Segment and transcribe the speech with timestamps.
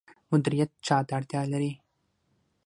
[0.29, 1.71] مدیریت چا ته اړتیا لري؟